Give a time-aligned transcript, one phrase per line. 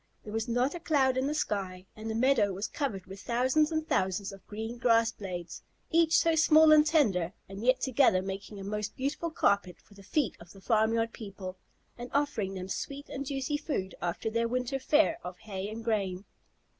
[0.23, 3.71] There was not a cloud in the sky, and the meadow was covered with thousands
[3.71, 8.59] and thousands of green grass blades, each so small and tender, and yet together making
[8.59, 11.59] a most beautiful carpet for the feet of the farmyard people,
[11.99, 16.25] and offering them sweet and juicy food after their winter fare of hay and grain.